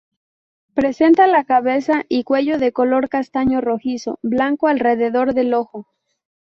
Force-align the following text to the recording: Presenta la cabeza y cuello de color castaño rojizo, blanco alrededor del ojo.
Presenta 0.73 1.27
la 1.27 1.43
cabeza 1.43 2.05
y 2.09 2.23
cuello 2.23 2.57
de 2.57 2.71
color 2.73 3.07
castaño 3.07 3.61
rojizo, 3.61 4.17
blanco 4.23 4.65
alrededor 4.67 5.35
del 5.35 5.53
ojo. 5.53 5.93